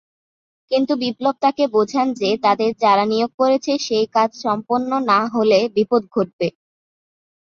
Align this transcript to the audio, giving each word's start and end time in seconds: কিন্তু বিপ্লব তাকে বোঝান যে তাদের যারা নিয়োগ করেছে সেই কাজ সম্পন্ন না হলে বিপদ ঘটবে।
কিন্তু 0.71 0.93
বিপ্লব 1.01 1.35
তাকে 1.41 1.63
বোঝান 1.75 2.07
যে 2.15 2.29
তাদের 2.43 2.69
যারা 2.83 3.03
নিয়োগ 3.05 3.31
করেছে 3.41 3.71
সেই 3.87 4.05
কাজ 4.15 4.29
সম্পন্ন 4.43 4.91
না 5.11 5.19
হলে 5.33 5.59
বিপদ 5.75 6.01
ঘটবে। 6.15 6.47